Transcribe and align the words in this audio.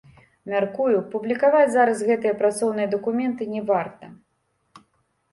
Мяркую, 0.51 0.93
публікаваць 1.11 1.67
зараз 1.75 1.99
гэтыя 2.07 2.37
працоўныя 2.39 2.87
дакументы 2.95 3.43
не 3.57 3.61
варта. 3.69 4.09